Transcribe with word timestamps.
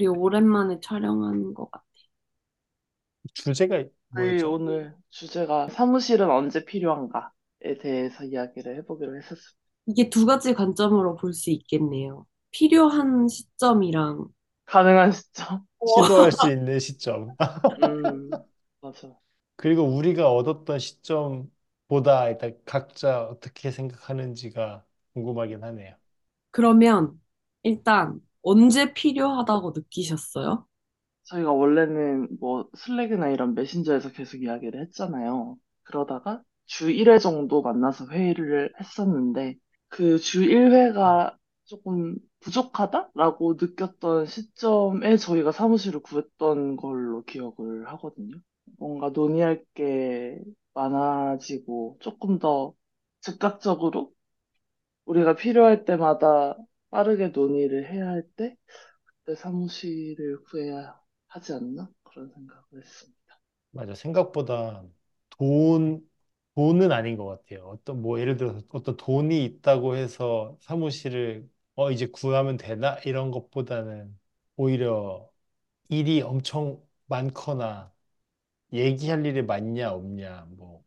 우리 0.00 0.06
오랜만에 0.08 0.80
촬영하는 0.80 1.54
것 1.54 1.70
같아. 1.70 1.84
주제가 3.34 3.76
음. 3.78 3.90
뭐였죠? 4.16 4.46
저희 4.52 4.52
오늘 4.52 4.94
주제가 5.10 5.68
사무실은 5.68 6.30
언제 6.30 6.64
필요한가에 6.64 7.78
대해서 7.80 8.24
이야기를 8.24 8.76
해보기로 8.78 9.16
했었습니다. 9.16 9.58
이게 9.86 10.08
두 10.10 10.26
가지 10.26 10.54
관점으로 10.54 11.16
볼 11.16 11.32
수 11.34 11.50
있겠네요. 11.50 12.26
필요한 12.50 13.28
시점이랑, 13.28 14.28
가능한 14.66 15.12
시점? 15.12 15.66
시도할 15.84 16.32
수 16.32 16.48
있는 16.50 16.78
시점. 16.78 17.34
음, 17.70 18.44
맞아. 18.80 19.18
그리고 19.56 19.82
우리가 19.84 20.32
얻었던 20.32 20.78
시점보다 20.78 22.28
일단 22.30 22.58
각자 22.64 23.24
어떻게 23.28 23.70
생각하는지가 23.70 24.84
궁금하긴 25.14 25.62
하네요. 25.64 25.96
그러면 26.50 27.20
일단 27.62 28.20
언제 28.42 28.92
필요하다고 28.94 29.72
느끼셨어요? 29.76 30.66
저희가 31.24 31.52
원래는 31.52 32.28
뭐 32.40 32.68
슬랙이나 32.76 33.28
이런 33.30 33.54
메신저에서 33.54 34.10
계속 34.12 34.42
이야기를 34.42 34.80
했잖아요. 34.82 35.56
그러다가 35.84 36.42
주 36.66 36.90
1회 36.90 37.18
정도 37.18 37.62
만나서 37.62 38.06
회의를 38.08 38.72
했었는데 38.80 39.56
그 39.88 40.18
주 40.18 40.44
1회가 40.44 41.36
조금 41.64 42.16
부족하다라고 42.40 43.54
느꼈던 43.60 44.26
시점에 44.26 45.16
저희가 45.16 45.52
사무실을 45.52 46.00
구했던 46.00 46.76
걸로 46.76 47.22
기억을 47.24 47.86
하거든요. 47.92 48.36
뭔가 48.78 49.10
논의할 49.10 49.64
게 49.74 50.38
많아지고 50.74 51.98
조금 52.00 52.38
더 52.38 52.72
즉각적으로 53.20 54.12
우리가 55.04 55.34
필요할 55.36 55.84
때마다 55.84 56.56
빠르게 56.90 57.28
논의를 57.28 57.90
해야 57.90 58.08
할 58.08 58.22
때 58.36 58.56
그때 59.04 59.34
사무실을 59.36 60.42
구해야 60.44 61.00
하지 61.28 61.52
않나? 61.54 61.90
그런 62.04 62.30
생각을 62.30 62.64
했습니다. 62.84 63.40
맞아. 63.72 63.94
생각보다 63.94 64.84
돈, 65.30 66.08
돈은 66.54 66.92
아닌 66.92 67.16
것 67.16 67.26
같아요. 67.26 67.66
어떤, 67.68 68.02
뭐, 68.02 68.18
예를 68.20 68.36
들어서 68.36 68.60
어떤 68.70 68.96
돈이 68.96 69.44
있다고 69.44 69.96
해서 69.96 70.56
사무실을, 70.60 71.48
어, 71.76 71.90
이제 71.90 72.06
구하면 72.06 72.56
되나? 72.56 72.96
이런 73.04 73.30
것보다는 73.30 74.18
오히려 74.56 75.30
일이 75.88 76.22
엄청 76.22 76.82
많거나 77.06 77.92
얘기할 78.72 79.26
일이 79.26 79.42
많냐, 79.42 79.92
없냐, 79.92 80.46
뭐, 80.50 80.84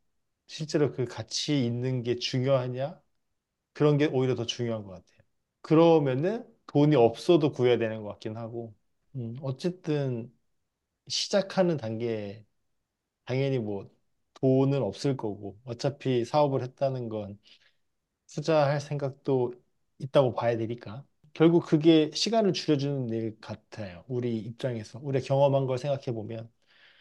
실제로 0.47 0.91
그 0.91 1.05
같이 1.05 1.65
있는 1.65 2.03
게 2.03 2.17
중요하냐? 2.17 3.01
그런 3.73 3.97
게 3.97 4.07
오히려 4.07 4.35
더 4.35 4.45
중요한 4.45 4.83
것 4.83 4.91
같아요. 4.91 5.12
그러면은 5.63 6.47
돈이 6.67 6.97
없어도 6.97 7.53
구해야 7.53 7.79
되는 7.79 8.03
것 8.03 8.09
같긴 8.11 8.37
하고, 8.37 8.75
음, 9.17 9.35
어쨌든 9.43 10.33
시작하는 11.09 11.77
단계에 11.77 12.45
당연히 13.25 13.59
뭐 13.59 13.89
돈은 14.35 14.81
없을 14.83 15.17
거고, 15.17 15.59
어차피 15.65 16.25
사업을 16.25 16.63
했다는 16.63 17.09
건 17.09 17.39
투자할 18.27 18.81
생각도 18.81 19.53
있다고 19.99 20.33
봐야 20.35 20.57
되니까. 20.57 21.05
결국 21.33 21.65
그게 21.67 22.11
시간을 22.13 22.53
줄여주는 22.53 23.09
일 23.11 23.37
같아요. 23.41 24.05
우리 24.07 24.37
입장에서. 24.39 24.99
우리가 25.03 25.25
경험한 25.25 25.67
걸 25.67 25.77
생각해 25.79 26.13
보면, 26.13 26.51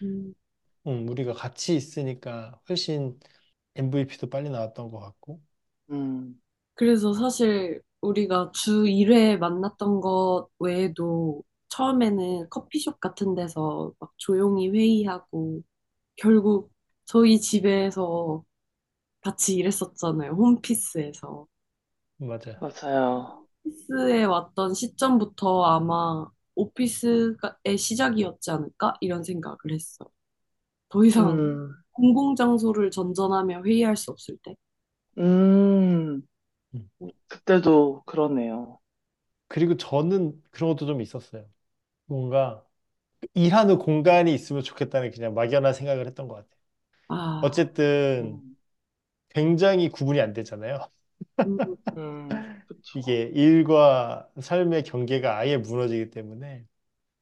음, 0.03 0.35
음, 0.87 1.09
우리가 1.09 1.33
같이 1.33 1.77
있으니까 1.77 2.61
훨씬 2.69 3.19
MVP도 3.77 4.29
빨리 4.31 4.51
나왔던 4.51 4.91
것 4.91 4.99
같고, 5.01 5.41
음, 5.91 6.41
그래서 6.75 7.13
사실 7.15 7.83
우리가 8.03 8.53
주 8.55 8.87
1회 8.89 9.37
만났던 9.39 10.01
것 10.03 10.49
외에도 10.61 11.43
처음에는 11.71 12.49
커피숍 12.51 13.01
같은 13.01 13.35
데서 13.37 13.93
막 14.01 14.13
조용히 14.19 14.69
회의하고 14.71 15.63
결국 16.17 16.73
저희 17.07 17.41
집에서 17.41 18.45
같이 19.23 19.57
일했었잖아요. 19.57 20.33
홈피스에서. 20.33 21.47
맞아요. 22.19 22.57
맞아요. 22.59 23.47
오피스에 23.65 24.25
왔던 24.25 24.75
시점부터 24.75 25.65
아마 25.65 26.27
오피스의 26.55 27.77
시작이었지 27.79 28.51
않을까? 28.51 28.95
이런 29.01 29.25
생각을 29.25 29.59
했어. 29.73 30.07
더 30.91 31.05
이상 31.05 31.41
음, 31.41 31.83
공공장소를 31.93 32.91
전전하며 32.93 33.65
회의할 33.65 33.97
수 33.97 34.11
없을 34.13 34.37
때. 34.45 34.57
음, 35.19 36.23
음. 36.75 36.89
그때도 37.29 38.03
그러네요. 38.07 38.79
그리고 39.49 39.77
저는 39.77 40.41
그런 40.51 40.71
것도 40.71 40.87
좀 40.87 41.01
있었어요. 41.01 41.47
뭔가 42.07 42.67
일하는 43.35 43.79
공간이 43.79 44.35
있으면 44.35 44.63
좋겠다는 44.63 45.11
그냥 45.13 45.35
막연한 45.35 45.75
생각을 45.75 46.07
했던 46.07 46.29
것 46.29 46.37
같아요. 46.37 46.61
아, 47.09 47.17
어쨌든 47.41 48.43
음, 48.43 48.57
굉장히 49.31 49.89
구분이 49.91 50.21
안 50.21 50.33
되잖아요. 50.35 50.79
음, 51.45 51.59
음, 51.97 52.63
그쵸. 52.67 52.93
이게 52.93 53.23
일과 53.35 54.31
삶의 54.41 54.85
경계가 54.85 55.39
아예 55.39 55.57
무너지기 55.57 56.11
때문에 56.11 56.67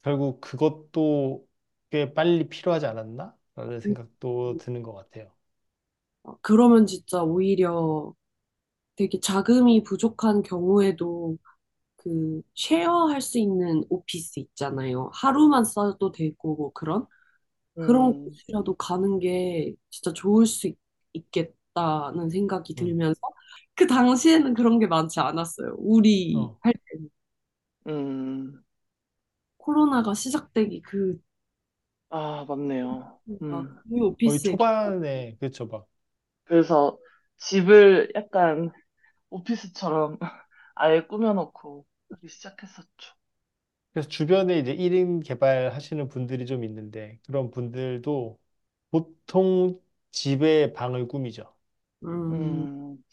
결국 0.03 0.41
그것도 0.41 1.47
꽤 1.91 2.13
빨리 2.13 2.49
필요하지 2.49 2.87
않았나? 2.87 3.37
라는 3.55 3.79
음. 3.85 3.95
생각도 3.95 4.57
드는 4.57 4.83
것 4.83 4.93
같아요. 4.93 5.33
어, 6.23 6.35
그러면 6.41 6.85
진짜 6.85 7.23
오히려 7.23 8.13
되게 8.95 9.19
자금이 9.19 9.83
부족한 9.83 10.43
경우에도 10.43 11.37
그 11.97 12.41
쉐어할 12.55 13.21
수 13.21 13.39
있는 13.39 13.83
오피스 13.89 14.39
있잖아요. 14.39 15.11
하루만 15.13 15.65
써도 15.65 16.11
되고 16.11 16.55
뭐 16.55 16.71
그런 16.73 17.07
그런 17.79 18.13
음, 18.13 18.15
곳이라도 18.15 18.75
가는 18.77 19.19
게 19.19 19.75
진짜 19.89 20.13
좋을 20.13 20.45
수 20.47 20.67
있, 20.67 20.77
있겠다는 21.13 22.29
생각이 22.29 22.75
음. 22.77 22.91
들면서 22.91 23.19
그 23.75 23.87
당시에는 23.87 24.53
그런 24.55 24.79
게 24.79 24.87
많지 24.87 25.19
않았어요. 25.19 25.75
우리 25.79 26.49
어, 26.49 26.59
할 26.61 26.73
때는 26.91 27.09
음, 27.87 28.63
코로나가 29.57 30.13
시작되기 30.13 30.81
그 30.81 31.17
아, 32.09 32.45
맞네요. 32.47 33.19
막 33.47 33.69
음, 33.69 33.81
그 33.89 34.05
거의 34.23 34.41
오피스에 34.41 34.41
초반에 34.41 35.35
그렇죠. 35.39 35.65
막 35.67 35.87
그래서 36.45 36.97
집을 37.41 38.11
약간 38.15 38.71
오피스처럼 39.31 40.19
아예 40.75 41.07
꾸며놓고 41.07 41.85
시작했었죠. 42.27 43.15
그래서 43.93 44.07
주변에 44.09 44.57
이제 44.59 44.71
1인 44.73 45.19
개발하시는 45.21 46.07
분들이 46.07 46.45
좀 46.45 46.63
있는데 46.63 47.19
그런 47.25 47.51
분들도 47.51 48.39
보통 48.91 49.81
집에 50.11 50.73
방을 50.73 51.07
꾸미죠. 51.07 51.53
음, 52.03 52.67
음, 52.83 53.03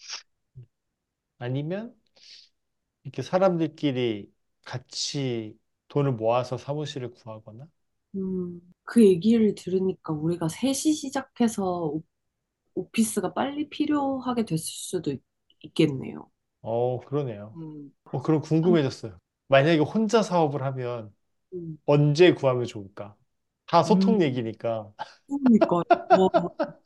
아니면 1.38 1.94
이렇게 3.04 3.22
사람들끼리 3.22 4.32
같이 4.64 5.58
돈을 5.88 6.12
모아서 6.12 6.56
사무실을 6.58 7.10
구하거나 7.12 7.66
음, 8.16 8.60
그 8.84 9.04
얘기를 9.06 9.54
들으니까 9.54 10.12
우리가 10.12 10.48
셋이 10.48 10.74
시작해서 10.94 12.00
오- 12.78 12.82
오피스가 12.82 13.32
빨리 13.34 13.68
필요하게 13.68 14.44
됐을 14.44 14.64
수도 14.66 15.12
있, 15.12 15.22
있겠네요. 15.64 16.30
어, 16.62 17.00
그러네요. 17.00 17.56
음, 17.56 17.92
어, 18.12 18.22
그럼 18.22 18.40
궁금해졌어요. 18.40 19.18
만약에 19.48 19.78
혼자 19.80 20.22
사업을 20.22 20.62
하면 20.62 21.14
음, 21.52 21.78
언제 21.86 22.34
구하면 22.34 22.66
좋을까? 22.66 23.16
다 23.66 23.82
소통 23.84 24.20
음, 24.20 24.22
얘기니까. 24.22 24.92
그러니까요. 25.28 25.82
와, 26.14 26.28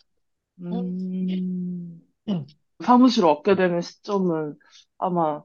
음. 0.61 2.03
사무실 2.85 3.25
얻게 3.25 3.55
되는 3.57 3.81
시점은 3.81 4.59
아마 4.99 5.43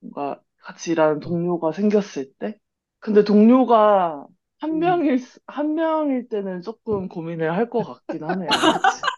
뭔가 0.00 0.42
같이 0.62 0.92
일하는 0.92 1.20
동료가 1.20 1.72
생겼을 1.72 2.32
때? 2.38 2.58
근데 3.00 3.24
동료가 3.24 4.26
한 4.60 4.78
음, 4.78 4.80
명일, 4.80 5.18
수- 5.20 5.40
한 5.48 5.74
명일 5.76 6.28
때는 6.28 6.62
조금 6.62 7.08
고민을 7.08 7.52
할 7.54 7.70
것 7.70 7.84
같긴 7.84 8.24
하네요. 8.24 8.50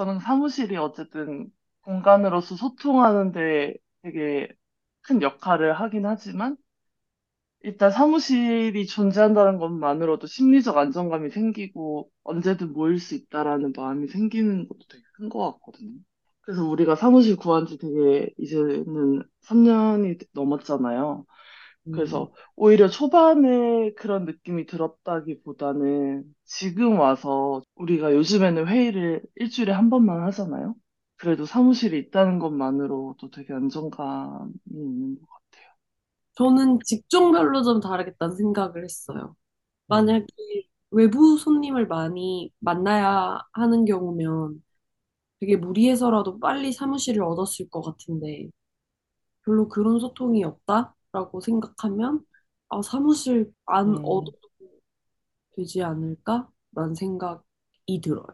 저는 0.00 0.18
사무실이 0.20 0.76
어쨌든 0.78 1.50
공간으로서 1.82 2.56
소통하는데 2.56 3.74
되게 4.02 4.48
큰 5.02 5.20
역할을 5.22 5.74
하긴 5.80 6.06
하지만 6.06 6.56
일단 7.62 7.90
사무실이 7.90 8.86
존재한다는 8.86 9.58
것만으로도 9.58 10.26
심리적 10.26 10.76
안정감이 10.78 11.30
생기고 11.30 12.10
언제든 12.24 12.72
모일 12.72 12.98
수 12.98 13.14
있다라는 13.14 13.72
마음이 13.76 14.08
생기는 14.08 14.66
것도 14.68 14.80
되게 14.88 15.02
큰 15.16 15.28
것 15.28 15.52
같거든요. 15.54 15.98
그래서 16.42 16.64
우리가 16.64 16.94
사무실 16.96 17.36
구한 17.36 17.66
지 17.66 17.76
되게 17.78 18.30
이제는 18.38 19.22
3년이 19.42 20.16
넘었잖아요. 20.32 21.24
음, 21.88 21.92
그래서 21.92 22.32
오히려 22.56 22.88
초반에 22.88 23.92
그런 23.94 24.24
느낌이 24.26 24.66
들었다기보다는 24.66 26.24
지금 26.44 26.98
와서 27.00 27.62
우리가 27.80 28.14
요즘에는 28.14 28.68
회의를 28.68 29.22
일주일에 29.36 29.72
한 29.72 29.90
번만 29.90 30.22
하잖아요. 30.24 30.74
그래도 31.16 31.44
사무실이 31.46 31.98
있다는 31.98 32.38
것만으로도 32.38 33.30
되게 33.30 33.52
안정감이 33.54 34.52
있는 34.70 35.20
것 35.20 35.26
같아요. 35.28 35.68
저는 36.34 36.78
직종별로 36.84 37.62
좀 37.62 37.80
다르겠다는 37.80 38.36
생각을 38.36 38.84
했어요. 38.84 39.36
음, 39.90 40.10
만약에 40.10 40.26
외부 40.90 41.38
손님을 41.38 41.86
많이 41.88 42.52
만나야 42.60 43.40
하는 43.54 43.84
경우면 43.84 44.62
되게 45.40 45.56
무리해서라도 45.56 46.40
빨리 46.40 46.72
사무실을 46.72 47.22
얻었을 47.24 47.70
것 47.70 47.82
같은데 47.82 48.50
별로 49.44 49.68
그런 49.68 50.00
소통이 50.00 50.44
없다라고 50.44 51.40
생각하면 51.40 52.24
아, 52.70 52.82
사무실 52.82 53.52
안 53.66 53.96
음, 53.96 54.00
얻어도 54.02 54.38
되지 55.56 55.82
않을까라는 55.82 56.94
생각 56.96 57.44
이 57.94 58.00
들어요. 58.00 58.26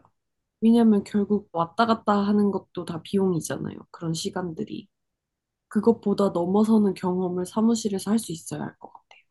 왜냐면 0.62 1.05
결국 1.05 1.49
왔다 1.53 1.87
갔다 1.87 2.14
하는 2.14 2.50
것도 2.53 2.85
다 2.87 3.03
비용이잖아요. 3.03 3.76
그런 3.91 4.14
시간들이. 4.14 4.88
그것보다 5.69 6.31
넘어서는 6.31 6.94
경험을 6.94 7.47
사무실에서 7.47 8.11
할 8.12 8.19
수 8.20 8.32
있어야 8.32 8.62
할 8.62 8.76
것 8.79 8.93
같아요. 8.93 9.23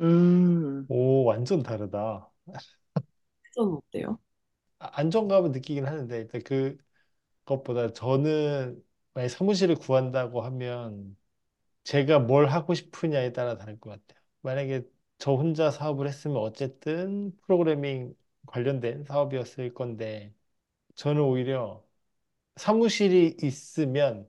음, 0.00 0.86
오, 0.88 1.24
완전 1.24 1.62
다르다. 1.62 2.30
그건 3.54 3.74
어때요? 3.74 4.18
아, 4.78 4.90
안정감은 5.00 5.52
느끼긴 5.52 5.86
하는데, 5.86 6.16
일단 6.18 6.42
그것보다 7.44 7.92
저는 7.92 8.84
만약 9.14 9.28
사무실을 9.28 9.76
구한다고 9.76 10.42
하면 10.42 11.16
제가 11.84 12.20
뭘 12.20 12.48
하고 12.48 12.74
싶으냐에 12.74 13.32
따라 13.32 13.56
다를 13.58 13.80
것 13.80 13.90
같아요. 13.90 14.22
만약에 14.42 14.84
저 15.18 15.34
혼자 15.34 15.70
사업을 15.70 16.08
했으면 16.08 16.38
어쨌든 16.38 17.36
프로그래밍 17.42 18.14
관련된 18.48 19.04
사업이었을 19.04 19.74
건데, 19.74 20.34
저는 20.96 21.22
오히려 21.22 21.84
사무실이 22.56 23.38
있으면 23.42 24.28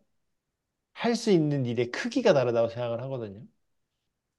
할 0.94 1.16
수 1.16 1.32
있는 1.32 1.66
일의 1.66 1.92
크기가 1.92 2.34
다르다고 2.34 2.70
생각을 2.70 3.02
하거든요. 3.04 3.46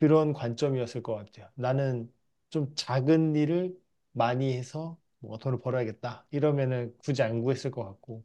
그런 0.00 0.32
관점이었을 0.32 1.02
것 1.02 1.14
같아요. 1.16 1.50
나는 1.56 2.12
좀 2.50 2.74
작은 2.76 3.36
일을 3.36 3.78
많이 4.12 4.52
해서 4.54 4.98
뭐 5.20 5.38
돈을 5.38 5.60
벌어야겠다. 5.60 6.26
이러면은 6.30 6.96
굳이 6.98 7.22
안 7.22 7.42
구했을 7.42 7.70
것 7.72 7.84
같고. 7.84 8.24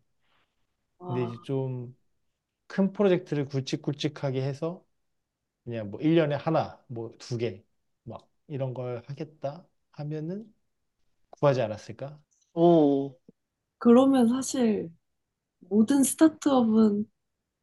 근데 1.08 1.24
이제 1.24 1.38
아, 1.38 1.44
좀큰 1.44 2.14
프로젝트를 2.94 3.46
굵직굵직하게 3.48 4.42
해서 4.44 4.86
그냥 5.66 5.92
뭐 5.92 6.02
1년에 6.02 6.36
하나, 6.36 6.84
뭐 6.90 7.18
두 7.20 7.38
개, 7.40 7.66
막 8.06 8.30
이런 8.48 8.76
걸 8.76 9.04
하겠다 9.08 9.68
하면은 9.94 10.54
구하지 11.40 11.62
않았을까? 11.62 12.20
오, 12.54 13.18
그러면 13.80 14.28
사실 14.30 14.90
모든 15.60 16.04
스타트업은 16.04 17.06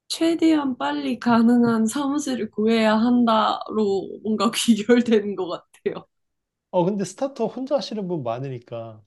최대한 0.09 0.79
빨리 0.79 1.19
가능한 1.21 1.87
사무실을 1.87 2.51
구해야 2.51 2.97
한다로 2.99 4.21
뭔가 4.25 4.51
귀결되는 4.55 5.37
것 5.37 5.49
같아요. 5.49 6.07
어, 6.71 6.85
근데 6.85 7.05
스타트업 7.05 7.57
혼자 7.57 7.77
하시는 7.77 8.07
분 8.09 8.23
많으니까 8.23 9.03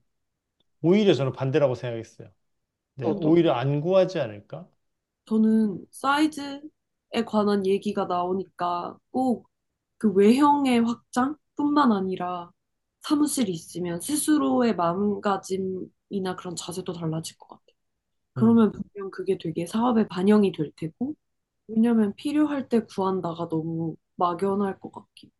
오히려 0.81 1.13
저는 1.13 1.33
반대라고 1.33 1.75
생각했어요. 1.75 2.31
네, 2.95 3.13
저도. 3.13 3.21
오히려 3.21 3.53
안 3.53 3.81
구하지 3.81 4.19
않을까? 4.19 4.69
저는 5.25 5.85
사이즈에 5.91 6.61
관한 7.25 7.65
얘기가 7.65 8.05
나오니까 8.05 8.97
꼭 9.11 9.47
그 9.99 10.11
외형의 10.13 10.81
확장뿐만 10.81 11.91
아니라 11.91 12.51
사무실이 13.07 13.51
있으면 13.51 13.99
스스로의 14.01 14.75
마음가짐이나 14.75 16.35
그런 16.37 16.55
자세도 16.55 16.93
달라질 16.93 17.37
것 17.37 17.47
같아요. 17.49 17.75
음, 18.37 18.57
그러면 18.57 18.71
분명 18.71 19.11
그게 19.11 19.37
되게 19.39 19.65
사업에 19.67 20.07
반영이 20.07 20.53
될 20.53 20.71
테고, 20.77 21.15
왜냐면 21.67 22.13
필요할 22.15 22.69
때 22.69 22.81
구한다가 22.85 23.49
너무 23.49 23.95
막연할 24.17 24.79
것 24.79 24.91
같긴. 24.93 25.31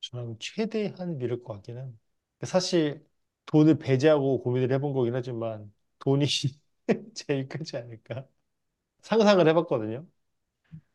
저는 0.00 0.36
최대한 0.38 1.18
미룰 1.18 1.42
것 1.42 1.54
같기는. 1.54 1.98
사실 2.42 3.06
돈을 3.46 3.78
배제하고 3.78 4.42
고민을 4.42 4.70
해본 4.72 4.92
거긴 4.92 5.14
하지만 5.14 5.72
돈이 6.00 6.26
제일 7.14 7.48
크지 7.48 7.76
않을까? 7.76 8.28
상상을 9.02 9.46
해봤거든요. 9.48 10.06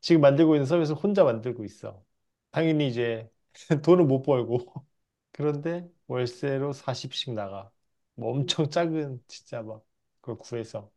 지금 0.01 0.21
만들고 0.21 0.55
있는 0.55 0.65
서비스 0.67 0.93
혼자 0.93 1.23
만들고 1.23 1.65
있어. 1.65 2.03
당연히 2.51 2.89
이제 2.89 3.29
돈은 3.85 4.07
못 4.07 4.23
벌고 4.23 4.59
그런데 5.33 5.89
월세로 6.09 6.73
40씩 6.73 7.33
나가. 7.35 7.71
뭐 8.15 8.31
엄청 8.33 8.69
작은 8.69 9.23
진짜 9.29 9.63
막 9.63 9.85
그걸 10.21 10.39
구해서 10.39 10.91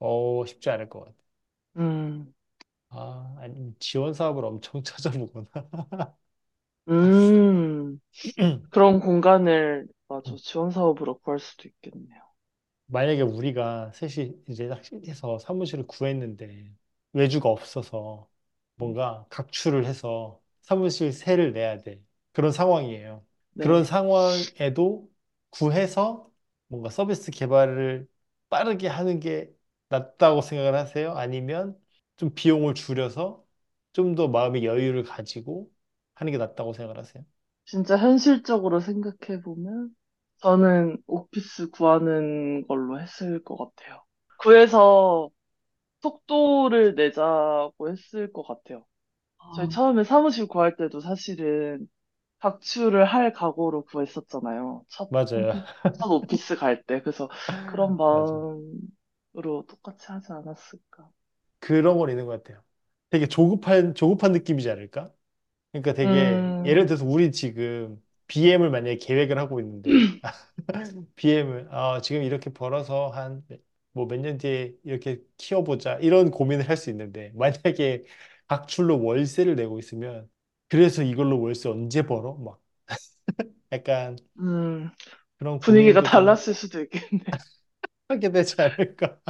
어 0.00 0.44
쉽지 0.46 0.70
않을 0.70 0.88
것 0.90 1.04
같아. 1.06 1.16
음, 1.76 2.34
아 2.90 3.34
아니 3.38 3.74
지원 3.78 4.14
사업을 4.14 4.44
엄청 4.44 4.82
찾아보거나. 4.84 5.48
음, 6.88 7.98
그런 8.70 9.00
공간을, 9.00 9.88
맞아, 10.08 10.36
지원 10.38 10.70
사업으로 10.70 11.18
구할 11.20 11.38
수도 11.40 11.68
있겠네요. 11.68 12.22
만약에 12.86 13.22
우리가 13.22 13.92
셋이 13.92 14.32
이제 14.48 14.68
해서 15.06 15.38
사무실을 15.38 15.86
구했는데 15.86 16.74
외주가 17.12 17.48
없어서 17.48 18.28
뭔가 18.76 19.26
각출을 19.30 19.86
해서 19.86 20.40
사무실 20.62 21.12
세를 21.12 21.52
내야 21.52 21.78
돼. 21.78 22.02
그런 22.32 22.52
상황이에요. 22.52 23.24
그런 23.58 23.84
네. 23.84 23.84
상황에도 23.84 25.10
구해서 25.50 26.30
뭔가 26.68 26.90
서비스 26.90 27.30
개발을 27.30 28.08
빠르게 28.48 28.88
하는 28.88 29.20
게 29.20 29.54
낫다고 29.88 30.42
생각을 30.42 30.74
하세요? 30.78 31.12
아니면 31.12 31.78
좀 32.16 32.34
비용을 32.34 32.74
줄여서 32.74 33.44
좀 33.92 34.14
더 34.16 34.28
마음의 34.28 34.64
여유를 34.64 35.04
가지고 35.04 35.70
하는 36.14 36.32
게 36.32 36.38
낫다고 36.38 36.72
생각을 36.72 36.98
하세요? 36.98 37.24
진짜 37.66 37.96
현실적으로 37.96 38.80
생각해보면, 38.80 39.94
저는 40.38 40.98
오피스 41.06 41.70
구하는 41.70 42.66
걸로 42.66 43.00
했을 43.00 43.42
것 43.42 43.56
같아요. 43.56 44.02
구해서 44.36 45.30
속도를 46.02 46.94
내자고 46.96 47.90
했을 47.90 48.32
것 48.32 48.44
같아요. 48.44 48.86
저희 49.52 49.68
아, 49.68 49.70
처음에 49.70 50.04
사무실 50.04 50.46
구할 50.48 50.76
때도 50.76 51.00
사실은 51.00 51.88
각출을 52.44 53.04
할 53.06 53.32
각오로 53.32 53.84
구했었잖아요. 53.86 54.84
첫, 54.88 55.10
맞아요. 55.10 55.54
첫 55.92 56.06
오피스 56.10 56.56
갈 56.56 56.82
때. 56.84 57.00
그래서 57.02 57.30
그런 57.66 57.96
맞아요. 58.08 58.46
마음으로 59.34 59.66
똑같이 59.68 60.06
하지 60.12 60.32
않았을까. 60.32 61.10
그런 61.60 61.98
건 61.98 62.10
있는 62.10 62.26
것 62.26 62.42
같아요. 62.42 62.62
되게 63.10 63.26
조급한, 63.26 63.94
조급한 63.94 64.32
느낌이지 64.32 64.70
않을까? 64.70 65.12
그러니까 65.72 65.94
되게, 65.94 66.44
예를 66.64 66.86
음, 66.86 66.88
들어서 66.88 67.06
우리 67.06 67.32
지금 67.32 68.02
BM을 68.28 68.70
만약에 68.70 68.98
계획을 68.98 69.38
하고 69.38 69.60
있는데, 69.60 70.04
BM을, 71.16 71.68
아, 71.72 72.00
지금 72.02 72.22
이렇게 72.22 72.50
벌어서 72.52 73.08
한, 73.10 73.46
뭐 73.92 74.06
몇 74.08 74.18
년 74.20 74.38
뒤에 74.38 74.74
이렇게 74.84 75.22
키워보자. 75.38 75.98
이런 76.00 76.30
고민을 76.32 76.68
할 76.68 76.76
수 76.78 76.90
있는데, 76.90 77.32
만약에 77.36 78.04
각출로 78.48 79.02
월세를 79.04 79.56
내고 79.56 79.78
있으면, 79.78 80.30
그래서 80.74 81.02
이걸로 81.04 81.40
월세 81.40 81.68
언제 81.68 82.02
벌어? 82.02 82.34
막, 82.34 82.60
약간 83.72 84.16
음, 84.40 84.90
그런 85.38 85.60
분위기가 85.60 86.02
고민도 86.02 86.10
좀 86.10 86.36
달랐을 86.36 86.54
수도 86.54 86.80
있겠네. 86.82 87.24
하게 88.08 88.30
되지 88.30 88.60
않을까? 88.62 89.20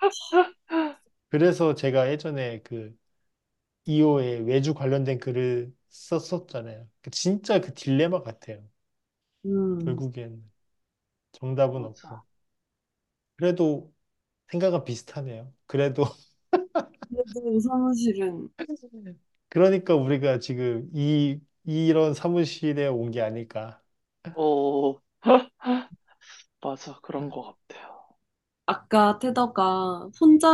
그래서 1.28 1.74
제가 1.74 2.10
예전에 2.10 2.62
그, 2.62 2.96
이호의 3.86 4.42
외주 4.46 4.74
관련된 4.74 5.18
글을 5.20 5.74
썼었잖아요. 5.90 6.88
그 7.02 7.10
진짜 7.10 7.60
그 7.60 7.74
딜레마 7.74 8.22
같아요. 8.22 8.68
음. 9.46 10.02
결국엔 10.02 10.50
정답은 11.32 11.84
없고. 11.86 12.20
맞아. 12.20 12.24
그래도 13.36 13.92
생각은 14.50 14.84
비슷하네요. 14.84 15.52
그래도 15.66 16.04
그래도 17.08 17.60
사무실은 17.60 18.48
그러니까 19.54 19.96
우리가 19.96 20.40
지금 20.40 20.90
이 20.94 21.40
이런 21.64 22.14
사무실에 22.14 22.88
온 22.88 23.10
게 23.12 23.22
아닐까. 23.22 23.82
오, 24.34 25.00
맞아. 26.60 26.98
그런 27.02 27.30
것 27.30 27.42
같아요. 27.68 28.08
아까 28.66 29.18
테더가 29.18 30.10
혼자 30.20 30.48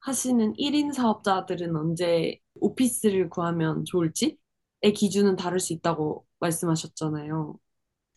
하시는 0.00 0.54
1인 0.56 0.92
사업자들은 0.92 1.76
언제 1.76 2.38
오피스를 2.56 3.28
구하면 3.30 3.84
좋을지의 3.84 4.36
기준은 4.94 5.36
다를 5.36 5.60
수 5.60 5.72
있다고 5.72 6.26
말씀하셨잖아요. 6.40 7.58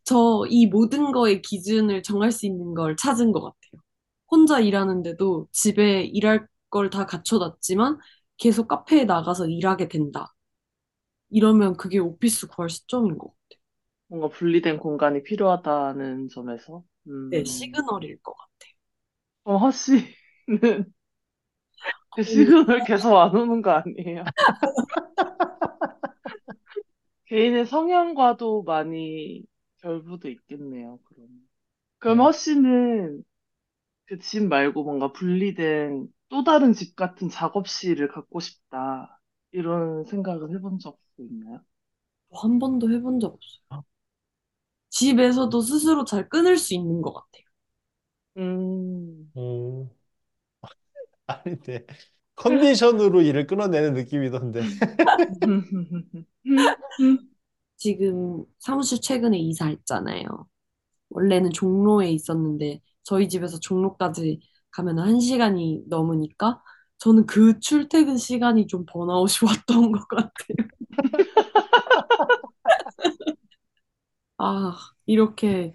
저 0.05 0.45
이 0.50 0.67
모든 0.67 1.12
거의 1.13 1.41
기준을 1.41 2.03
정할 2.03 2.31
수 2.33 2.45
있는 2.48 2.74
걸 2.75 2.95
찾은 2.98 3.31
것 3.33 3.41
같아요. 3.41 3.83
혼자 4.31 4.60
일하는데도 4.62 5.48
집에 5.53 6.03
일할 6.05 6.48
걸 6.71 6.89
다 6.91 7.05
갖춰놨지만 7.07 8.00
계속 8.41 8.67
카페에 8.67 9.05
나가서 9.05 9.48
일하게 9.48 9.88
된다. 9.89 10.33
이러면 11.29 11.77
그게 11.77 11.98
오피스 12.00 12.48
구할 12.48 12.69
시점인 12.69 13.17
것 13.17 13.27
같아요. 13.29 13.62
뭔가 14.07 14.29
분리된 14.29 14.77
공간이 14.79 15.24
필요하다는 15.24 16.29
점에서. 16.29 16.83
네, 17.29 17.43
음, 17.43 17.45
시그널일 17.45 18.21
것 18.21 18.33
같아요. 18.36 18.74
어, 19.43 19.57
허씨는 19.57 20.07
그 22.13 22.24
시그널 22.24 22.83
계속 22.83 23.15
안 23.17 23.36
오는 23.36 23.62
거 23.62 23.71
아니에요? 23.71 24.24
개인의 27.25 27.65
성향과도 27.65 28.63
많이 28.63 29.43
결부돼 29.77 30.31
있겠네요, 30.31 31.00
그러면. 31.05 31.48
그럼 32.00 32.19
네. 32.19 32.21
허씨는 32.21 33.24
그 34.07 34.19
집 34.19 34.45
말고 34.48 34.86
뭔가 34.86 35.13
분리된 35.13 36.10
또 36.31 36.43
다른 36.43 36.73
집 36.73 36.95
같은 36.95 37.29
작업실을 37.29 38.09
갖고 38.09 38.39
싶다. 38.39 39.21
이런 39.51 40.05
생각을 40.05 40.55
해본 40.55 40.79
적 40.79 41.00
있나요? 41.19 41.61
한 42.33 42.59
번도 42.59 42.91
해본 42.91 43.19
적 43.21 43.33
없어요. 43.33 43.85
집에서도 44.91 45.59
스스로 45.61 46.05
잘 46.05 46.29
끊을 46.29 46.55
수 46.57 46.73
있는 46.75 47.01
것 47.01 47.13
같아요. 47.13 47.43
음, 48.38 49.33
오, 49.33 49.89
아닌데. 51.27 51.85
컨디션으로 52.35 53.21
일을 53.21 53.47
끊어내는 53.47 53.93
느낌이던데. 53.93 54.61
지금 57.77 58.45
사무실 58.59 59.01
최근에 59.01 59.38
이사했잖아요. 59.39 60.25
원래는 61.09 61.51
종로에 61.51 62.11
있었는데 62.11 62.81
저희 63.03 63.29
집에서 63.29 63.59
종로까지 63.59 64.41
가면 64.72 65.00
한 65.00 65.20
시간이 65.20 65.84
넘으니까 65.88 66.62
저는 67.00 67.25
그 67.25 67.60
출퇴근 67.60 68.18
시간이 68.18 68.68
좀 68.68 68.86
번아웃이 68.86 69.48
왔던 69.68 69.92
것 69.92 70.08
같아요. 70.08 70.68
아, 74.38 74.74
이렇게 75.06 75.74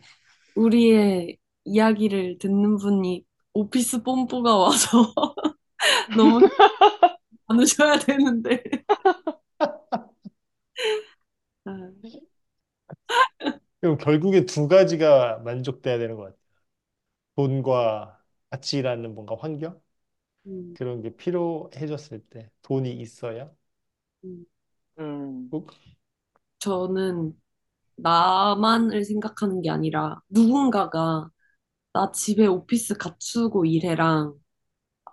우리의 0.55 1.38
이야기를 1.65 2.38
듣는 2.38 2.76
분이 2.79 3.25
오피스 3.55 4.03
뽐뿌가 4.03 4.57
와서 4.57 5.12
너무 6.15 6.43
많으셔야 7.49 7.99
되는데. 7.99 8.62
아, 11.65 11.73
그럼 13.81 13.97
결국에 13.99 14.45
두 14.47 14.69
가지가 14.69 15.38
만족돼야 15.45 15.99
되는 15.99 16.17
것 16.17 16.23
같아요. 16.25 16.38
돈과 17.37 18.15
같이 18.50 18.79
일하는 18.79 19.15
뭔가 19.15 19.37
환경? 19.38 19.81
음, 20.47 20.76
그런 20.76 21.03
게 21.03 21.17
필요해졌을 21.17 22.21
때 22.31 22.50
돈이 22.62 22.93
있어야 23.00 23.50
음. 24.25 24.45
음, 24.99 25.50
꼭 25.50 25.71
저는 26.59 27.33
나만을 27.97 29.05
생각하는 29.05 29.62
게 29.62 29.71
아니라 29.71 30.21
누군가가 30.31 31.31
나 31.95 32.12
집에 32.12 32.47
오피스 32.47 32.97
갖추고 32.99 33.67
일해랑 33.67 34.35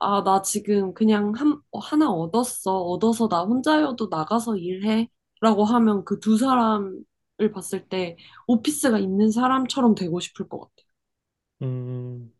아, 0.02 0.24
나 0.24 0.42
지금 0.44 0.94
그냥 0.94 1.34
한, 1.36 1.62
하나 1.74 2.10
얻었어. 2.12 2.78
얻어서 2.84 3.28
나 3.30 3.44
혼자여도 3.44 4.10
나가서 4.12 4.58
일해. 4.58 5.10
라고 5.42 5.66
하면 5.66 6.06
그 6.06 6.20
두 6.22 6.38
사람을 6.38 7.04
봤을 7.54 7.88
때 7.90 8.18
오피스가 8.48 9.00
있는 9.00 9.32
사람처럼 9.32 9.96
되고 9.96 10.20
싶을 10.22 10.50
것 10.50 10.60
같아요. 10.62 10.88
음, 11.62 12.32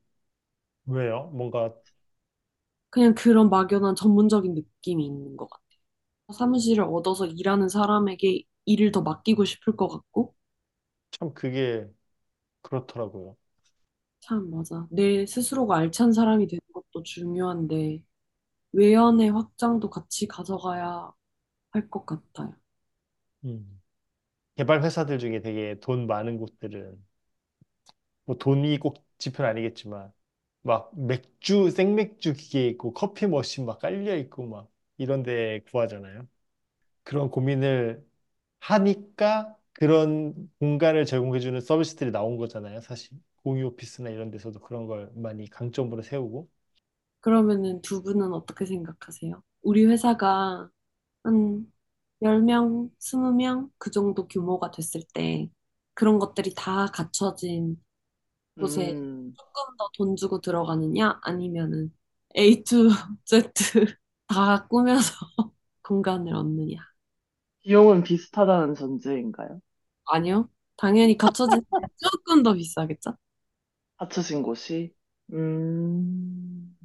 왜요? 0.86 1.30
뭔가 1.34 1.74
그냥 2.90 3.13
그런 3.16 3.50
막연한 3.50 3.96
전문적인 3.96 4.54
느낌이 4.54 5.06
있는 5.06 5.36
것 5.38 5.50
같아요. 5.50 5.80
사무실을 6.38 6.84
얻어서 6.86 7.25
일하는 7.28 7.70
사람에게 7.70 8.44
일을 8.66 8.92
더 8.92 9.02
맡기고 9.02 9.46
싶을 9.46 9.75
것 9.75 9.88
같고, 9.90 10.36
참 11.12 11.34
그게 11.34 11.90
그렇더라고요. 12.63 13.38
참, 14.22 14.50
맞아. 14.50 14.88
내 14.90 15.25
스스로가 15.25 15.78
알찬 15.78 16.13
사람이 16.13 16.48
되는 16.48 16.62
것도 16.74 17.04
중요한데, 17.04 18.02
외연의 18.74 19.32
확장도 19.32 19.90
같이 19.92 20.28
가져가야 20.28 21.12
할 21.72 21.90
것 21.90 22.06
같아요. 22.06 22.56
음. 23.46 23.82
개발 24.56 24.84
회사들 24.84 25.20
중에 25.20 25.42
되게 25.42 25.80
돈 25.82 26.08
많은 26.08 26.38
곳들은 26.40 27.04
뭐 28.25 28.38
돈이 28.38 28.80
꼭 28.80 29.06
지표는 29.18 29.50
아니겠지만 29.50 30.12
막 30.63 30.91
맥주 31.00 31.70
생맥주 31.72 32.34
기계 32.36 32.67
있고 32.70 32.93
커피 32.93 33.27
머신 33.27 33.65
막 33.67 33.79
깔려 33.79 34.17
있고 34.17 34.48
막 34.48 34.72
이런 34.98 35.24
데 35.24 35.62
구하잖아요. 35.72 36.27
그런 37.03 37.29
고민을 37.32 38.05
하니까 38.62 39.58
그런 39.74 40.51
공간을 40.60 41.05
제공해주는 41.05 41.60
서비스들이 41.62 42.12
나온 42.12 42.38
거잖아요, 42.38 42.82
사실. 42.82 43.17
공유 43.43 43.67
오피스나 43.67 44.10
이런 44.12 44.32
데서도 44.32 44.60
그런 44.62 44.88
걸 44.88 45.12
많이 45.15 45.50
강점으로 45.50 46.01
세우고. 46.03 46.50
그러면은 47.22 47.82
두 47.82 48.03
분은 48.03 48.34
어떻게 48.34 48.65
생각하세요? 48.65 49.41
우리 49.62 49.86
회사가 49.86 50.70
한 51.24 51.72
10명, 52.24 52.89
20명 53.00 53.72
그 53.77 53.91
정도 53.91 54.27
규모가 54.27 54.72
됐을 54.72 55.01
때 55.13 55.50
그런 55.93 56.20
것들이 56.20 56.53
다 56.55 56.88
갖춰진 56.88 57.82
곳에 58.60 58.95
음. 58.98 59.38
조금 59.38 59.77
더 59.77 59.89
돈 59.98 60.15
주고 60.15 60.41
들어가느냐? 60.41 61.19
아니면은 61.24 61.93
A 62.38 62.63
to 62.63 62.89
Z 63.25 63.51
다 64.27 64.67
꾸며서 64.67 65.13
공간을 65.83 66.33
얻느냐? 66.36 66.77
비용은 67.63 68.03
비슷하다는 68.03 68.75
전제인가요? 68.75 69.60
아니요. 70.05 70.50
당연히 70.77 71.17
갖춰진 71.17 71.60
데 71.62 71.65
조금 71.98 72.43
더 72.43 72.53
비싸겠죠? 72.53 73.15
합쳐진 73.98 74.43
곳이? 74.43 74.93
음, 75.33 76.77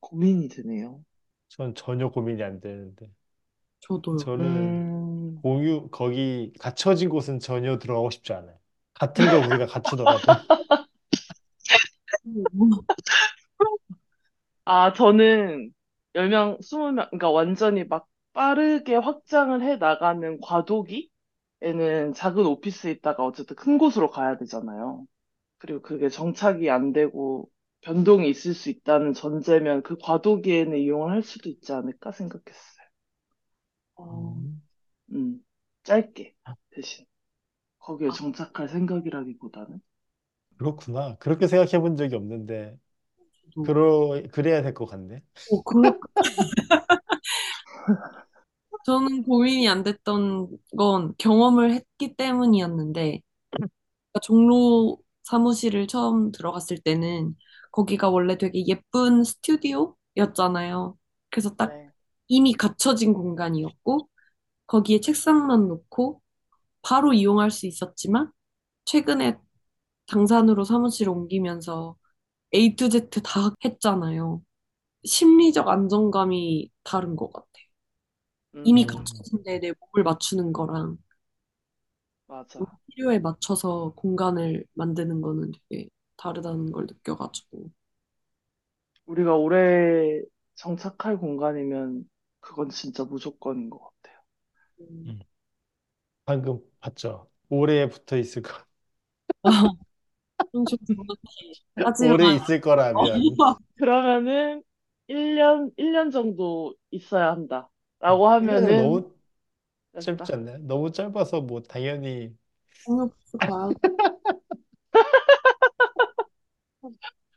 고민이 0.00 0.48
되네요. 0.48 1.04
전 1.48 1.74
전혀 1.74 2.08
고민이 2.10 2.42
안 2.42 2.60
되는데. 2.60 3.10
저도요. 3.80 4.30
저는 4.36 4.86
음, 5.20 5.42
공유, 5.42 5.88
거기 5.90 6.52
갖춰진 6.60 7.08
곳은 7.08 7.40
전혀 7.40 7.78
들어가고 7.78 8.10
싶지 8.10 8.32
않아요. 8.32 8.58
같은 8.94 9.28
걸 9.28 9.40
우리가 9.40 9.66
갖추더라도. 9.66 10.46
아, 14.64 14.92
저는 14.92 15.72
10명, 16.14 16.58
20명, 16.60 17.06
그러니까 17.10 17.30
완전히 17.30 17.84
막 17.84 18.06
빠르게 18.32 18.94
확장을 18.96 19.60
해 19.62 19.76
나가는 19.76 20.40
과도기에는 20.40 22.12
작은 22.14 22.46
오피스에 22.46 22.90
있다가 22.92 23.24
어쨌든 23.24 23.56
큰 23.56 23.78
곳으로 23.78 24.10
가야 24.10 24.36
되잖아요. 24.36 25.06
그리고 25.58 25.82
그게 25.82 26.08
정착이 26.10 26.70
안 26.70 26.92
되고 26.92 27.50
변동이 27.82 28.30
있을 28.30 28.54
수 28.54 28.70
있다는 28.70 29.14
전제면 29.14 29.82
그 29.84 29.96
과도기에는 29.98 30.78
이용을 30.78 31.12
할 31.12 31.22
수도 31.22 31.48
있지 31.50 31.72
않을까 31.72 32.12
생각했어요. 32.12 32.88
어, 33.96 34.36
음, 34.36 34.62
음, 35.12 35.44
짧게 35.84 36.34
대신. 36.70 37.06
거기에 37.80 38.10
정착할 38.12 38.68
생각이라기보다는. 38.68 39.80
그렇구나. 40.58 41.16
그렇게 41.18 41.46
생각해 41.46 41.80
본 41.80 41.96
적이 41.96 42.16
없는데, 42.16 42.76
저도. 43.54 43.62
그러, 43.62 44.22
그래야 44.32 44.62
될 44.62 44.74
것 44.74 44.86
같네. 44.86 45.22
어, 45.50 45.62
그렇, 45.62 45.98
저는 48.84 49.22
고민이 49.24 49.68
안 49.68 49.82
됐던 49.82 50.48
건 50.76 51.14
경험을 51.18 51.72
했기 51.74 52.14
때문이었는데, 52.16 53.00
그러니까 54.12 54.20
종로 54.22 54.98
사무실을 55.24 55.86
처음 55.88 56.32
들어갔을 56.32 56.78
때는 56.80 57.36
거기가 57.72 58.10
원래 58.10 58.38
되게 58.38 58.66
예쁜 58.66 59.24
스튜디오였잖아요. 59.24 60.98
그래서 61.30 61.54
딱 61.56 61.70
네. 61.70 61.90
이미 62.28 62.52
갖춰진 62.54 63.14
공간이었고, 63.14 64.08
거기에 64.66 65.00
책상만 65.00 65.68
놓고 65.68 66.20
바로 66.82 67.12
이용할 67.14 67.50
수 67.50 67.66
있었지만, 67.66 68.30
최근에 68.86 69.38
당산으로 70.08 70.64
사무실을 70.64 71.12
옮기면서 71.12 71.96
A 72.54 72.76
to 72.76 72.88
Z 72.90 73.10
다 73.24 73.50
했잖아요. 73.64 74.42
심리적 75.04 75.68
안정감이 75.68 76.70
다른 76.84 77.16
것 77.16 77.32
같아요. 77.32 77.66
이미 78.62 78.84
음, 78.84 78.94
음, 79.22 79.24
갖춰진 79.24 79.42
데에 79.42 79.58
내 79.60 79.72
몸을 79.80 80.04
맞추는 80.04 80.52
거랑 80.52 80.98
맞아. 82.26 82.78
필요에 82.88 83.18
맞춰서 83.18 83.92
공간을 83.96 84.64
만드는 84.74 85.20
거는 85.22 85.52
되게 85.70 85.88
다르다는 86.16 86.70
걸 86.72 86.86
느껴가지고. 86.86 87.70
우리가 89.06 89.34
오래 89.36 90.22
정착할 90.54 91.18
공간이면 91.18 92.08
그건 92.40 92.70
진짜 92.70 93.04
무조건인 93.04 93.70
것 93.70 93.78
같아요. 93.80 94.18
음. 95.06 95.14
음. 95.14 95.20
방금 96.24 96.60
봤죠? 96.80 97.28
오래 97.48 97.88
붙어 97.88 98.16
있을 98.16 98.42
거. 98.42 98.64
하지만, 101.80 102.18
오래 102.18 102.26
있을 102.34 102.60
어, 102.92 103.06
거라면. 103.12 103.42
그러면은 103.78 104.62
1년, 105.08 105.70
1년 105.76 106.10
정도 106.10 106.74
있어야 106.90 107.30
한다. 107.32 107.70
라고 108.00 108.28
1년은 108.40 108.74
하면은 108.74 108.74
너무 108.76 109.14
짧지 110.00 110.32
짧다. 110.32 110.34
않나요? 110.34 110.58
너무 110.60 110.92
짧아서 110.92 111.40
뭐 111.42 111.62
당연히 111.62 112.36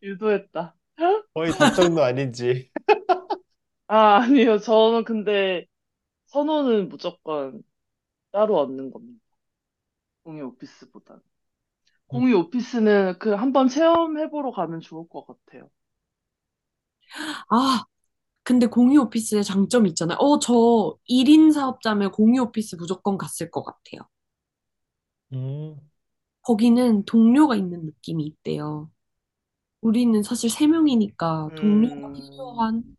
유도했다. 0.01 0.75
거의 1.33 1.55
답정도 1.55 2.03
아닌지. 2.03 2.71
아, 3.87 4.17
아니요. 4.21 4.57
저는 4.59 5.03
근데 5.03 5.65
선호는 6.27 6.89
무조건 6.89 7.63
따로 8.31 8.59
얻는 8.59 8.91
겁니다. 8.91 9.21
공유 10.23 10.45
오피스보다는. 10.47 11.21
음. 12.13 12.21
공유 12.21 12.37
오피스는 12.39 13.17
그 13.19 13.31
한번 13.33 13.67
체험해보러 13.67 14.51
가면 14.51 14.81
좋을 14.81 15.07
것 15.09 15.25
같아요. 15.25 15.69
아, 17.49 17.83
근데 18.43 18.67
공유 18.67 19.01
오피스의 19.01 19.43
장점이 19.43 19.89
있잖아요. 19.91 20.17
어, 20.19 20.39
저 20.39 20.97
1인 21.05 21.51
사업자면 21.51 22.11
공유 22.11 22.43
오피스 22.43 22.75
무조건 22.77 23.17
갔을 23.17 23.51
것 23.51 23.63
같아요. 23.63 24.01
음, 25.33 25.79
거기는 26.43 27.05
동료가 27.05 27.55
있는 27.55 27.85
느낌이 27.85 28.25
있대요. 28.25 28.89
우리는 29.81 30.23
사실 30.23 30.49
세 30.49 30.67
명이니까 30.67 31.51
동료가 31.55 31.95
음, 31.99 32.15
필요한 32.15 32.97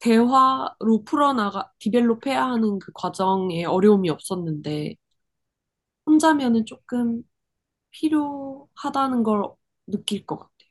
대화로 0.00 1.04
풀어나가, 1.06 1.72
디벨롭 1.80 2.26
해야 2.26 2.46
하는 2.46 2.78
그 2.80 2.92
과정에 2.94 3.64
어려움이 3.64 4.10
없었는데, 4.10 4.96
혼자면은 6.06 6.64
조금 6.66 7.22
필요하다는 7.92 9.22
걸 9.24 9.44
느낄 9.86 10.24
것 10.26 10.38
같아요. 10.38 10.68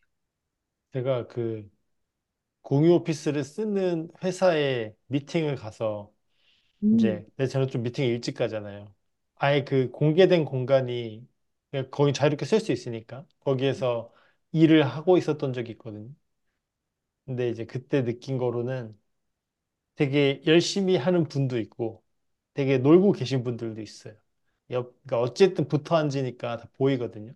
제가 0.94 1.28
그 1.28 1.70
공유 2.62 2.94
오피스를 2.96 3.44
쓰는 3.44 4.10
회사에 4.24 4.96
미팅을 5.08 5.56
가서 5.56 6.14
음, 6.84 7.18
이제 7.18 7.28
내 7.38 7.48
저는 7.48 7.70
좀 7.70 7.84
미팅 7.84 8.06
일찍 8.06 8.36
가잖아요. 8.36 8.94
아예 9.38 9.64
그 9.66 9.92
공개된 9.92 10.46
공간이 10.46 11.28
그냥 11.72 11.90
거기 11.92 12.14
자유롭게 12.14 12.46
쓸 12.46 12.60
수 12.62 12.72
있으니까 12.72 13.26
거기에서 13.42 14.14
일을 14.54 14.84
하고 14.88 15.18
있었던 15.18 15.54
적이 15.54 15.74
있거든요. 15.74 16.10
근데 17.26 17.50
이제 17.50 17.66
그때 17.66 18.04
느낀 18.04 18.38
거로는 18.38 18.98
되게 19.96 20.42
열심히 20.48 20.96
하는 20.98 21.26
분도 21.28 21.60
있고 21.60 22.04
되게 22.54 22.78
놀고 22.80 23.14
계신 23.14 23.44
분들도 23.44 23.82
있어요. 23.82 24.16
옆, 24.72 24.96
그러니까 25.04 25.22
어쨌든 25.22 25.68
붙어 25.68 25.96
앉으니까 25.96 26.58
다 26.58 26.70
보이거든요. 26.78 27.34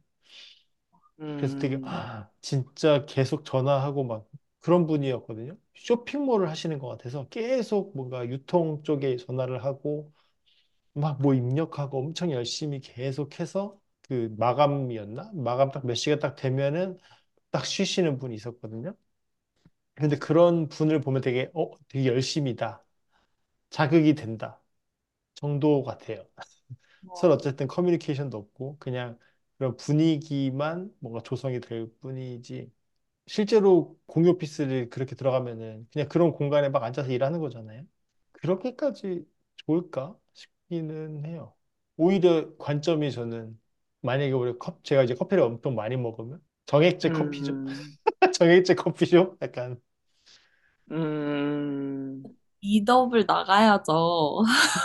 그래서 1.35 1.55
되게 1.57 1.79
음, 1.79 1.81
아, 1.83 2.29
진짜 2.41 3.05
계속 3.05 3.45
전화하고 3.45 4.03
막 4.03 4.27
그런 4.59 4.85
분이었거든요. 4.87 5.57
쇼핑몰을 5.75 6.49
하시는 6.49 6.77
것 6.79 6.87
같아서 6.89 7.27
계속 7.29 7.95
뭔가 7.95 8.27
유통 8.27 8.83
쪽에 8.83 9.17
전화를 9.17 9.63
하고 9.63 10.11
막 10.93 11.21
뭐 11.21 11.33
입력하고 11.35 11.99
엄청 11.99 12.31
열심히 12.31 12.81
계속 12.81 13.39
해서 13.39 13.79
그 14.03 14.33
마감이었나? 14.37 15.31
마감 15.35 15.71
딱 15.71 15.85
몇 15.85 15.95
시가 15.95 16.19
딱 16.19 16.35
되면은 16.35 16.97
딱 17.51 17.65
쉬시는 17.65 18.19
분이 18.19 18.35
있었거든요. 18.35 18.95
근데 19.95 20.17
그런 20.17 20.67
분을 20.69 21.01
보면 21.01 21.21
되게 21.21 21.49
어, 21.53 21.71
되게 21.87 22.07
열심이다. 22.07 22.83
자극이 23.71 24.15
된다. 24.15 24.61
정도 25.35 25.83
같아요. 25.83 26.25
서로 27.13 27.33
어쨌든 27.33 27.67
커뮤니케이션도 27.67 28.37
없고 28.37 28.77
그냥 28.79 29.17
그런 29.57 29.75
분위기만 29.77 30.93
뭔가 30.99 31.21
조성이 31.23 31.59
될 31.59 31.91
뿐이지 32.01 32.71
실제로 33.27 33.99
공유 34.07 34.31
오피스를 34.31 34.89
그렇게 34.89 35.15
들어가면은 35.15 35.87
그냥 35.93 36.07
그런 36.09 36.31
공간에 36.33 36.69
막 36.69 36.83
앉아서 36.83 37.11
일하는 37.11 37.39
거잖아요. 37.39 37.85
그렇게까지 38.33 39.25
좋을까 39.57 40.17
싶기는 40.33 41.25
해요. 41.25 41.55
오히려 41.97 42.55
관점이 42.57 43.11
저는 43.11 43.59
만약에 44.01 44.31
우리 44.33 44.57
컵 44.59 44.83
제가 44.83 45.03
이제 45.03 45.15
커피를 45.15 45.43
엄청 45.43 45.75
많이 45.75 45.97
먹으면 45.97 46.41
정액제 46.67 47.09
커피죠. 47.11 47.53
음, 47.57 47.97
정액제 48.39 48.75
커피숍 48.75 49.37
약간 49.41 49.81
음, 50.91 52.23
미더블 52.61 53.25
나가야죠. 53.27 54.43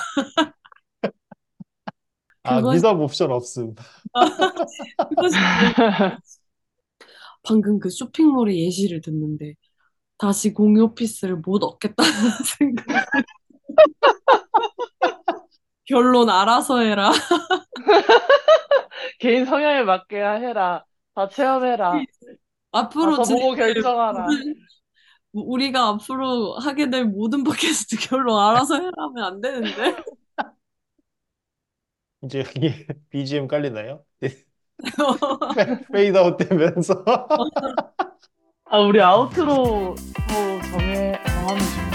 아 2.46 2.56
그것이, 2.56 2.76
미답 2.76 3.00
옵션 3.00 3.32
없음. 3.32 3.74
그것이 5.08 5.36
방금 7.42 7.78
그 7.78 7.90
쇼핑몰의 7.90 8.58
예시를 8.66 9.00
듣는데 9.00 9.54
다시 10.18 10.52
공유 10.52 10.84
오피스를 10.84 11.36
못 11.36 11.62
얻겠다는 11.62 12.10
생각이 12.58 12.92
결론 15.86 16.28
알아서 16.28 16.80
해라. 16.80 17.12
개인 19.20 19.44
성향에 19.44 19.82
맞게 19.82 20.16
해라. 20.16 20.84
다 21.14 21.28
체험해라. 21.28 22.02
앞으로 22.72 23.16
가서 23.16 23.34
보고 23.34 23.54
진행될 23.54 23.74
결정하라. 23.74 24.26
모든 24.26 24.54
우리가 25.32 25.88
앞으로 25.88 26.58
하게 26.58 26.90
될 26.90 27.04
모든 27.04 27.44
팟캐스트 27.44 28.08
결론 28.08 28.38
알아서 28.38 28.76
해라 28.76 28.92
하면 28.96 29.24
안 29.24 29.40
되는데. 29.40 29.96
이제 32.26 32.40
여기 32.40 32.86
BGM 33.10 33.48
깔리나요? 33.48 34.04
페이드 35.92 36.16
아웃 36.18 36.36
되면서 36.36 37.04
아, 38.68 38.78
우리 38.80 39.00
outro 39.00 39.94
또 40.28 40.62
정해, 40.70 41.18
정하면 41.24 41.58
좋겠다. 41.60 41.85